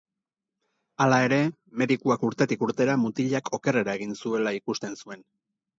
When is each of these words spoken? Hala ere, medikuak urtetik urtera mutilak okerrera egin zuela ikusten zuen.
Hala 1.05 1.19
ere, 1.27 1.39
medikuak 1.83 2.25
urtetik 2.31 2.67
urtera 2.69 2.99
mutilak 3.05 3.53
okerrera 3.61 3.99
egin 4.01 4.21
zuela 4.25 4.59
ikusten 4.63 5.03
zuen. 5.05 5.29